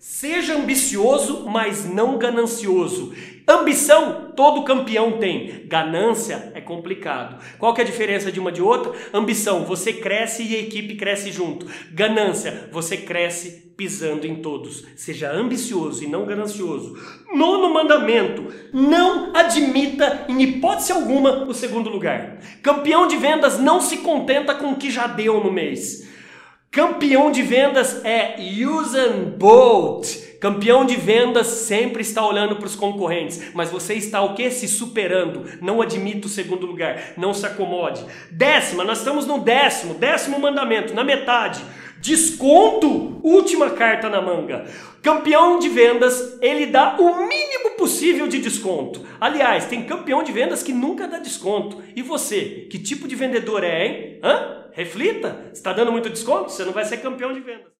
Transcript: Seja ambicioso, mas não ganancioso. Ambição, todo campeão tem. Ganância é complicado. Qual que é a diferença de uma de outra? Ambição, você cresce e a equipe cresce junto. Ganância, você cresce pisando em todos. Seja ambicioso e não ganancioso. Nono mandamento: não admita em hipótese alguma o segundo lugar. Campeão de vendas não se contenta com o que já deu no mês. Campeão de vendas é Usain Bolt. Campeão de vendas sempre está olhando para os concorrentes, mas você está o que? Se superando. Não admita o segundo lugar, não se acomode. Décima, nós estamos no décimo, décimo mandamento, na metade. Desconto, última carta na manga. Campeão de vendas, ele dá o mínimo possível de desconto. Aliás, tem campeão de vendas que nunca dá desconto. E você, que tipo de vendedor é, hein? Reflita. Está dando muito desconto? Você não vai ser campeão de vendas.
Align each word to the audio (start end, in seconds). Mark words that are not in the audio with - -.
Seja 0.00 0.56
ambicioso, 0.56 1.44
mas 1.46 1.84
não 1.84 2.16
ganancioso. 2.16 3.12
Ambição, 3.46 4.32
todo 4.34 4.64
campeão 4.64 5.18
tem. 5.18 5.66
Ganância 5.66 6.52
é 6.54 6.60
complicado. 6.62 7.38
Qual 7.58 7.74
que 7.74 7.82
é 7.82 7.84
a 7.84 7.86
diferença 7.86 8.32
de 8.32 8.40
uma 8.40 8.50
de 8.50 8.62
outra? 8.62 8.94
Ambição, 9.12 9.66
você 9.66 9.92
cresce 9.92 10.42
e 10.42 10.56
a 10.56 10.58
equipe 10.58 10.94
cresce 10.94 11.30
junto. 11.30 11.66
Ganância, 11.92 12.70
você 12.72 12.96
cresce 12.96 13.74
pisando 13.76 14.26
em 14.26 14.36
todos. 14.36 14.86
Seja 14.96 15.30
ambicioso 15.30 16.02
e 16.02 16.06
não 16.06 16.24
ganancioso. 16.24 16.96
Nono 17.34 17.70
mandamento: 17.74 18.46
não 18.72 19.36
admita 19.36 20.24
em 20.30 20.40
hipótese 20.40 20.92
alguma 20.92 21.44
o 21.44 21.52
segundo 21.52 21.90
lugar. 21.90 22.38
Campeão 22.62 23.06
de 23.06 23.18
vendas 23.18 23.58
não 23.58 23.82
se 23.82 23.98
contenta 23.98 24.54
com 24.54 24.72
o 24.72 24.76
que 24.76 24.90
já 24.90 25.06
deu 25.06 25.44
no 25.44 25.52
mês. 25.52 26.08
Campeão 26.72 27.32
de 27.32 27.42
vendas 27.42 28.00
é 28.04 28.36
Usain 28.64 29.34
Bolt. 29.36 30.06
Campeão 30.38 30.84
de 30.84 30.94
vendas 30.94 31.48
sempre 31.48 32.00
está 32.00 32.24
olhando 32.24 32.54
para 32.54 32.66
os 32.66 32.76
concorrentes, 32.76 33.52
mas 33.52 33.70
você 33.70 33.94
está 33.94 34.22
o 34.22 34.34
que? 34.34 34.48
Se 34.52 34.68
superando. 34.68 35.50
Não 35.60 35.82
admita 35.82 36.28
o 36.28 36.30
segundo 36.30 36.66
lugar, 36.66 37.14
não 37.16 37.34
se 37.34 37.44
acomode. 37.44 38.06
Décima, 38.30 38.84
nós 38.84 38.98
estamos 38.98 39.26
no 39.26 39.40
décimo, 39.40 39.94
décimo 39.94 40.38
mandamento, 40.38 40.94
na 40.94 41.02
metade. 41.02 41.60
Desconto, 42.00 43.18
última 43.20 43.70
carta 43.70 44.08
na 44.08 44.22
manga. 44.22 44.64
Campeão 45.02 45.58
de 45.58 45.68
vendas, 45.68 46.38
ele 46.40 46.66
dá 46.66 46.96
o 47.00 47.26
mínimo 47.26 47.70
possível 47.76 48.28
de 48.28 48.38
desconto. 48.38 49.04
Aliás, 49.20 49.66
tem 49.66 49.82
campeão 49.82 50.22
de 50.22 50.30
vendas 50.30 50.62
que 50.62 50.72
nunca 50.72 51.08
dá 51.08 51.18
desconto. 51.18 51.82
E 51.96 52.00
você, 52.00 52.68
que 52.70 52.78
tipo 52.78 53.08
de 53.08 53.16
vendedor 53.16 53.64
é, 53.64 53.86
hein? 53.86 54.09
Reflita. 54.72 55.50
Está 55.52 55.72
dando 55.72 55.92
muito 55.92 56.10
desconto? 56.10 56.50
Você 56.50 56.64
não 56.64 56.72
vai 56.72 56.84
ser 56.84 56.98
campeão 56.98 57.32
de 57.32 57.40
vendas. 57.40 57.72